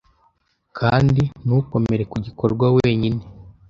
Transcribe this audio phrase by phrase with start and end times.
[0.77, 3.21] Kandi ntukomere ku gikorwa wenyine